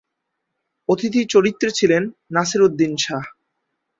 অতিথি 0.89 1.21
চরিত্রে 1.25 1.69
ছিলেন 1.71 2.03
নাসিরুদ্দিন 2.31 2.91
শাহ্। 2.97 3.27